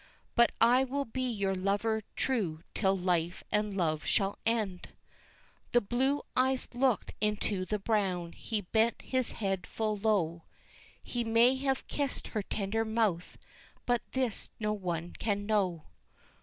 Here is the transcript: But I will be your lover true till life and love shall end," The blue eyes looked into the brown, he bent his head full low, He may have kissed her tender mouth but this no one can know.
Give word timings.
But 0.33 0.51
I 0.59 0.83
will 0.83 1.05
be 1.05 1.29
your 1.29 1.53
lover 1.53 2.01
true 2.15 2.63
till 2.73 2.97
life 2.97 3.43
and 3.51 3.77
love 3.77 4.03
shall 4.03 4.39
end," 4.47 4.89
The 5.73 5.79
blue 5.81 6.23
eyes 6.35 6.67
looked 6.73 7.13
into 7.21 7.65
the 7.65 7.77
brown, 7.77 8.31
he 8.31 8.61
bent 8.61 9.03
his 9.03 9.33
head 9.33 9.67
full 9.67 9.95
low, 9.97 10.41
He 11.03 11.23
may 11.23 11.53
have 11.57 11.87
kissed 11.87 12.29
her 12.29 12.41
tender 12.41 12.83
mouth 12.83 13.37
but 13.85 14.01
this 14.13 14.49
no 14.59 14.73
one 14.73 15.13
can 15.19 15.45
know. 15.45 15.83